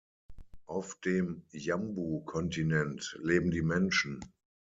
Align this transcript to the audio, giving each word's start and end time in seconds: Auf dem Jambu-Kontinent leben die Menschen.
Auf 0.65 0.99
dem 1.01 1.45
Jambu-Kontinent 1.51 3.19
leben 3.21 3.51
die 3.51 3.61
Menschen. 3.61 4.19